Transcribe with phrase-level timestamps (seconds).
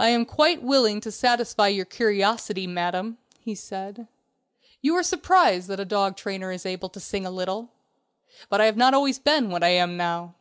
[0.00, 4.08] "I am quite willing to satisfy your curiosity, Madam," he said;
[4.80, 7.68] "you are surprised that a dog trainer is able to sing a little.
[8.48, 10.34] But I have not always been what I am now.